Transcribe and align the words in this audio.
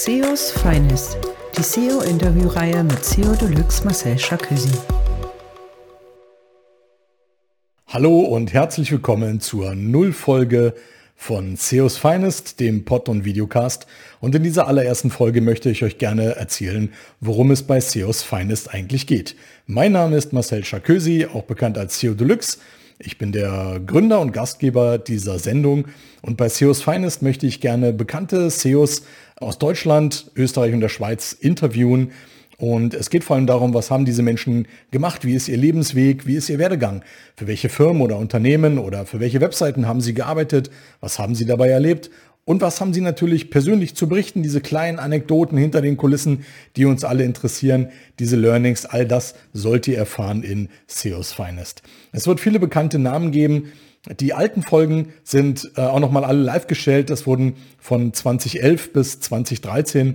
SEOs 0.00 0.52
Finest, 0.52 1.18
die 1.56 1.62
SEO-Interviewreihe 1.64 2.84
mit 2.84 3.04
SEO 3.04 3.34
Deluxe 3.34 3.82
Marcel 3.84 4.16
Charcusi. 4.16 4.70
Hallo 7.88 8.20
und 8.20 8.52
herzlich 8.52 8.92
willkommen 8.92 9.40
zur 9.40 9.74
Nullfolge 9.74 10.74
von 11.16 11.56
SEOs 11.56 11.98
Finest, 11.98 12.60
dem 12.60 12.84
Pod- 12.84 13.08
und 13.08 13.24
Videocast. 13.24 13.88
Und 14.20 14.36
in 14.36 14.44
dieser 14.44 14.68
allerersten 14.68 15.10
Folge 15.10 15.40
möchte 15.40 15.68
ich 15.68 15.82
euch 15.82 15.98
gerne 15.98 16.36
erzählen, 16.36 16.92
worum 17.20 17.50
es 17.50 17.64
bei 17.64 17.80
SEOs 17.80 18.22
Finest 18.22 18.72
eigentlich 18.72 19.08
geht. 19.08 19.34
Mein 19.66 19.90
Name 19.90 20.16
ist 20.16 20.32
Marcel 20.32 20.62
Charkösi, 20.62 21.26
auch 21.26 21.42
bekannt 21.42 21.76
als 21.76 21.98
SEO 21.98 22.14
Deluxe. 22.14 22.58
Ich 23.00 23.16
bin 23.16 23.30
der 23.30 23.80
Gründer 23.86 24.20
und 24.20 24.32
Gastgeber 24.32 24.98
dieser 24.98 25.38
Sendung. 25.38 25.86
Und 26.20 26.36
bei 26.36 26.48
SEOs 26.48 26.82
Finest 26.82 27.22
möchte 27.22 27.46
ich 27.46 27.60
gerne 27.60 27.92
bekannte 27.92 28.50
SEOs 28.50 29.02
aus 29.36 29.58
Deutschland, 29.58 30.32
Österreich 30.34 30.74
und 30.74 30.80
der 30.80 30.88
Schweiz 30.88 31.32
interviewen. 31.32 32.10
Und 32.56 32.94
es 32.94 33.08
geht 33.08 33.22
vor 33.22 33.36
allem 33.36 33.46
darum, 33.46 33.72
was 33.72 33.92
haben 33.92 34.04
diese 34.04 34.24
Menschen 34.24 34.66
gemacht, 34.90 35.24
wie 35.24 35.34
ist 35.34 35.46
ihr 35.46 35.56
Lebensweg, 35.56 36.26
wie 36.26 36.34
ist 36.34 36.48
ihr 36.48 36.58
Werdegang, 36.58 37.04
für 37.36 37.46
welche 37.46 37.68
Firmen 37.68 38.02
oder 38.02 38.18
Unternehmen 38.18 38.78
oder 38.78 39.06
für 39.06 39.20
welche 39.20 39.40
Webseiten 39.40 39.86
haben 39.86 40.00
sie 40.00 40.12
gearbeitet, 40.12 40.68
was 41.00 41.20
haben 41.20 41.36
sie 41.36 41.46
dabei 41.46 41.68
erlebt 41.68 42.10
und 42.48 42.62
was 42.62 42.80
haben 42.80 42.94
Sie 42.94 43.02
natürlich 43.02 43.50
persönlich 43.50 43.94
zu 43.94 44.08
berichten? 44.08 44.42
Diese 44.42 44.62
kleinen 44.62 44.98
Anekdoten 44.98 45.58
hinter 45.58 45.82
den 45.82 45.98
Kulissen, 45.98 46.46
die 46.76 46.86
uns 46.86 47.04
alle 47.04 47.24
interessieren, 47.24 47.90
diese 48.18 48.36
Learnings, 48.36 48.86
all 48.86 49.04
das 49.04 49.34
sollt 49.52 49.86
ihr 49.86 49.98
erfahren 49.98 50.42
in 50.42 50.70
SEOs 50.86 51.34
Finest. 51.34 51.82
Es 52.10 52.26
wird 52.26 52.40
viele 52.40 52.58
bekannte 52.58 52.98
Namen 52.98 53.32
geben. 53.32 53.72
Die 54.18 54.32
alten 54.32 54.62
Folgen 54.62 55.12
sind 55.24 55.72
äh, 55.76 55.82
auch 55.82 56.00
nochmal 56.00 56.24
alle 56.24 56.40
live 56.40 56.66
gestellt. 56.66 57.10
Das 57.10 57.26
wurden 57.26 57.56
von 57.78 58.14
2011 58.14 58.94
bis 58.94 59.20
2013 59.20 60.14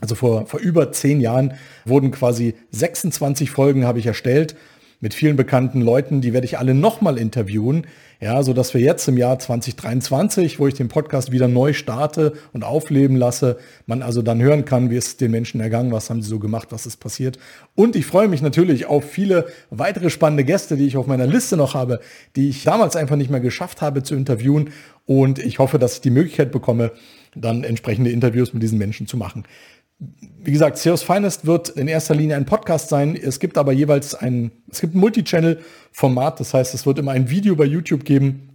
also 0.00 0.14
vor, 0.14 0.46
vor 0.46 0.60
über 0.60 0.92
zehn 0.92 1.20
Jahren 1.20 1.54
wurden 1.84 2.10
quasi 2.10 2.54
26 2.70 3.50
Folgen 3.50 3.86
habe 3.86 3.98
ich 3.98 4.06
erstellt 4.06 4.54
mit 5.00 5.14
vielen 5.14 5.36
bekannten 5.36 5.80
Leuten, 5.80 6.20
die 6.20 6.32
werde 6.32 6.46
ich 6.46 6.58
alle 6.58 6.74
nochmal 6.74 7.18
interviewen, 7.18 7.86
ja, 8.18 8.42
so 8.42 8.54
dass 8.54 8.72
wir 8.72 8.80
jetzt 8.80 9.06
im 9.08 9.18
Jahr 9.18 9.38
2023, 9.38 10.58
wo 10.58 10.66
ich 10.66 10.74
den 10.74 10.88
Podcast 10.88 11.32
wieder 11.32 11.48
neu 11.48 11.74
starte 11.74 12.32
und 12.54 12.64
aufleben 12.64 13.16
lasse, 13.16 13.58
man 13.84 14.02
also 14.02 14.22
dann 14.22 14.40
hören 14.40 14.64
kann, 14.64 14.88
wie 14.88 14.96
es 14.96 15.18
den 15.18 15.30
Menschen 15.30 15.60
ergangen, 15.60 15.92
was 15.92 16.08
haben 16.08 16.22
sie 16.22 16.30
so 16.30 16.38
gemacht, 16.38 16.68
was 16.70 16.86
ist 16.86 16.96
passiert. 16.96 17.38
Und 17.74 17.94
ich 17.94 18.06
freue 18.06 18.28
mich 18.28 18.40
natürlich 18.40 18.86
auf 18.86 19.04
viele 19.04 19.46
weitere 19.68 20.08
spannende 20.08 20.44
Gäste, 20.44 20.76
die 20.76 20.86
ich 20.86 20.96
auf 20.96 21.06
meiner 21.06 21.26
Liste 21.26 21.58
noch 21.58 21.74
habe, 21.74 22.00
die 22.36 22.48
ich 22.48 22.64
damals 22.64 22.96
einfach 22.96 23.16
nicht 23.16 23.30
mehr 23.30 23.40
geschafft 23.40 23.82
habe 23.82 24.02
zu 24.02 24.14
interviewen. 24.14 24.70
Und 25.04 25.38
ich 25.38 25.58
hoffe, 25.58 25.78
dass 25.78 25.94
ich 25.94 26.00
die 26.00 26.10
Möglichkeit 26.10 26.52
bekomme, 26.52 26.92
dann 27.34 27.64
entsprechende 27.64 28.10
Interviews 28.10 28.54
mit 28.54 28.62
diesen 28.62 28.78
Menschen 28.78 29.06
zu 29.06 29.18
machen. 29.18 29.44
Wie 29.98 30.52
gesagt, 30.52 30.76
SEOs 30.78 31.02
Finest 31.02 31.46
wird 31.46 31.70
in 31.70 31.88
erster 31.88 32.14
Linie 32.14 32.36
ein 32.36 32.44
Podcast 32.44 32.88
sein. 32.88 33.16
Es 33.16 33.40
gibt 33.40 33.56
aber 33.56 33.72
jeweils 33.72 34.14
ein, 34.14 34.52
es 34.70 34.80
gibt 34.80 34.94
ein 34.94 35.00
Multichannel-Format. 35.00 36.38
Das 36.38 36.54
heißt, 36.54 36.74
es 36.74 36.86
wird 36.86 36.98
immer 36.98 37.12
ein 37.12 37.30
Video 37.30 37.56
bei 37.56 37.64
YouTube 37.64 38.04
geben. 38.04 38.45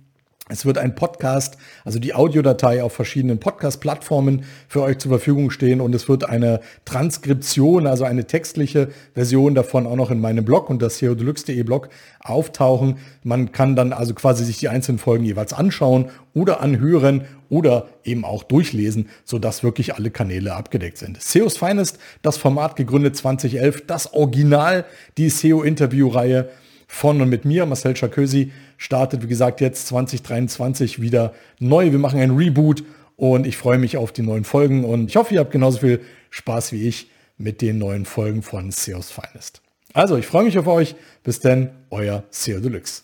Es 0.52 0.66
wird 0.66 0.78
ein 0.78 0.96
Podcast, 0.96 1.58
also 1.86 1.98
die 1.98 2.14
Audiodatei 2.14 2.84
auf 2.84 2.92
verschiedenen 2.92 3.40
Podcast-Plattformen 3.40 4.44
für 4.68 4.82
euch 4.82 4.98
zur 4.98 5.10
Verfügung 5.10 5.50
stehen 5.50 5.80
und 5.80 5.96
es 5.96 6.10
wird 6.10 6.28
eine 6.28 6.60
Transkription, 6.84 7.88
also 7.88 8.04
eine 8.04 8.28
textliche 8.28 8.90
Version 9.14 9.56
davon 9.56 9.88
auch 9.88 9.96
noch 9.96 10.12
in 10.12 10.20
meinem 10.20 10.44
Blog 10.44 10.70
und 10.70 10.82
das 10.82 10.98
seodeluxe.de 10.98 11.64
Blog 11.64 11.88
auftauchen. 12.20 12.98
Man 13.24 13.54
kann 13.54 13.78
dann 13.78 13.94
also 13.94 14.14
quasi 14.14 14.44
sich 14.44 14.58
die 14.58 14.68
einzelnen 14.68 15.00
Folgen 15.00 15.24
jeweils 15.24 15.54
anschauen 15.54 16.10
oder 16.34 16.60
anhören 16.60 17.24
oder 17.48 17.88
eben 18.04 18.26
auch 18.26 18.44
durchlesen, 18.44 19.08
sodass 19.24 19.64
wirklich 19.64 19.96
alle 19.96 20.12
Kanäle 20.12 20.54
abgedeckt 20.54 20.98
sind. 20.98 21.22
SEOs 21.22 21.56
Finest, 21.56 21.98
das 22.24 22.36
Format 22.36 22.76
gegründet 22.76 23.16
2011, 23.16 23.88
das 23.88 24.14
Original, 24.14 24.84
die 25.18 25.30
SEO-Interview-Reihe 25.30 26.50
von 26.92 27.22
und 27.22 27.30
mit 27.30 27.46
mir, 27.46 27.66
Marcel 27.66 27.96
Charkösi, 27.96 28.52
startet, 28.78 29.24
wie 29.24 29.28
gesagt, 29.28 29.62
jetzt 29.62 29.88
2023 29.88 31.02
wieder 31.02 31.34
neu. 31.58 31.94
Wir 31.94 32.00
machen 32.00 32.20
ein 32.20 32.32
Reboot 32.32 32.84
und 33.16 33.48
ich 33.48 33.56
freue 33.56 33.78
mich 33.78 33.96
auf 33.96 34.12
die 34.12 34.24
neuen 34.24 34.44
Folgen 34.44 34.84
und 34.84 35.10
ich 35.10 35.16
hoffe, 35.16 35.34
ihr 35.34 35.40
habt 35.40 35.52
genauso 35.52 35.80
viel 35.80 36.02
Spaß 36.32 36.74
wie 36.74 36.86
ich 36.86 37.10
mit 37.38 37.62
den 37.62 37.78
neuen 37.78 38.04
Folgen 38.04 38.42
von 38.42 38.72
SEOs 38.72 39.10
Finest. 39.10 39.62
Also, 39.94 40.18
ich 40.18 40.28
freue 40.28 40.44
mich 40.44 40.58
auf 40.60 40.68
euch. 40.68 40.96
Bis 41.24 41.40
denn, 41.40 41.70
euer 41.92 42.26
SEO 42.30 42.60
Deluxe. 42.60 43.04